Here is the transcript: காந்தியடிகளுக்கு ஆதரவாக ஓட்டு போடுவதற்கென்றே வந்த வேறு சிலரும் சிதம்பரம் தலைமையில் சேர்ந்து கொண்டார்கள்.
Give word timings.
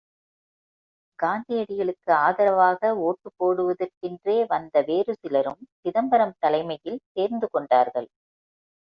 காந்தியடிகளுக்கு 1.19 2.11
ஆதரவாக 2.19 2.91
ஓட்டு 3.01 3.29
போடுவதற்கென்றே 3.35 4.37
வந்த 4.47 4.81
வேறு 4.81 5.13
சிலரும் 5.19 5.59
சிதம்பரம் 5.81 6.35
தலைமையில் 6.39 6.99
சேர்ந்து 7.11 7.49
கொண்டார்கள். 7.49 8.09